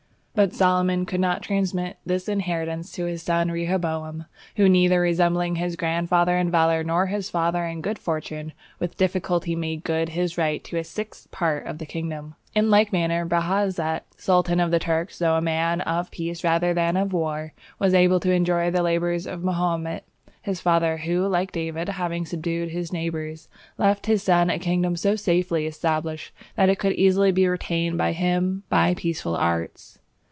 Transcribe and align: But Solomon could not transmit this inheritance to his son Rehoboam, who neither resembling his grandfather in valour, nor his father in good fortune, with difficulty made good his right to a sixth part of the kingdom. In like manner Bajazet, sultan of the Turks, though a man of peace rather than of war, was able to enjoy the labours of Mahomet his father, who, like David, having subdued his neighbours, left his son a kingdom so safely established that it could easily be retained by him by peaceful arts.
But 0.33 0.53
Solomon 0.55 1.05
could 1.05 1.19
not 1.19 1.43
transmit 1.43 1.97
this 2.03 2.29
inheritance 2.29 2.91
to 2.93 3.03
his 3.05 3.21
son 3.21 3.51
Rehoboam, 3.51 4.25
who 4.55 4.69
neither 4.69 5.01
resembling 5.01 5.55
his 5.57 5.75
grandfather 5.75 6.37
in 6.37 6.49
valour, 6.49 6.83
nor 6.83 7.07
his 7.07 7.29
father 7.29 7.65
in 7.65 7.81
good 7.81 7.99
fortune, 7.99 8.53
with 8.79 8.97
difficulty 8.97 9.55
made 9.55 9.83
good 9.83 10.09
his 10.09 10.37
right 10.39 10.63
to 10.63 10.77
a 10.77 10.83
sixth 10.85 11.29
part 11.31 11.67
of 11.67 11.77
the 11.77 11.85
kingdom. 11.85 12.35
In 12.55 12.69
like 12.71 12.93
manner 12.93 13.25
Bajazet, 13.25 14.03
sultan 14.17 14.59
of 14.61 14.71
the 14.71 14.79
Turks, 14.79 15.19
though 15.19 15.35
a 15.35 15.41
man 15.41 15.81
of 15.81 16.09
peace 16.11 16.43
rather 16.45 16.73
than 16.73 16.95
of 16.97 17.13
war, 17.13 17.53
was 17.77 17.93
able 17.93 18.21
to 18.21 18.31
enjoy 18.31 18.71
the 18.71 18.81
labours 18.81 19.27
of 19.27 19.43
Mahomet 19.43 20.05
his 20.41 20.61
father, 20.61 20.97
who, 20.99 21.27
like 21.27 21.51
David, 21.51 21.89
having 21.89 22.25
subdued 22.25 22.69
his 22.69 22.93
neighbours, 22.93 23.47
left 23.77 24.05
his 24.07 24.23
son 24.23 24.49
a 24.49 24.57
kingdom 24.57 24.95
so 24.95 25.15
safely 25.15 25.67
established 25.67 26.33
that 26.55 26.69
it 26.69 26.79
could 26.79 26.93
easily 26.93 27.33
be 27.33 27.47
retained 27.47 27.97
by 27.97 28.13
him 28.13 28.63
by 28.69 28.95
peaceful 28.95 29.35
arts. 29.35 29.99